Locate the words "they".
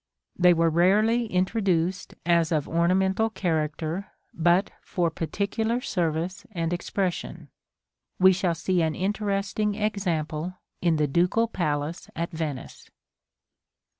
0.35-0.55